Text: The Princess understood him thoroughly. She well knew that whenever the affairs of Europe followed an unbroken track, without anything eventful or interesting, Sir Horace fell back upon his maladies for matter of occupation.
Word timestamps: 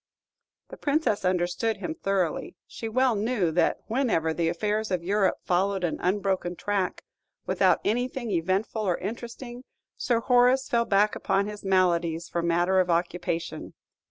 The 0.69 0.77
Princess 0.77 1.23
understood 1.23 1.77
him 1.77 1.93
thoroughly. 1.93 2.55
She 2.65 2.89
well 2.89 3.13
knew 3.13 3.51
that 3.51 3.81
whenever 3.85 4.33
the 4.33 4.49
affairs 4.49 4.89
of 4.89 5.03
Europe 5.03 5.37
followed 5.43 5.83
an 5.83 5.99
unbroken 5.99 6.55
track, 6.55 7.03
without 7.45 7.79
anything 7.85 8.31
eventful 8.31 8.81
or 8.81 8.97
interesting, 8.97 9.63
Sir 9.97 10.19
Horace 10.21 10.67
fell 10.67 10.85
back 10.85 11.15
upon 11.15 11.45
his 11.45 11.63
maladies 11.63 12.27
for 12.29 12.41
matter 12.41 12.79
of 12.79 12.89
occupation. 12.89 13.75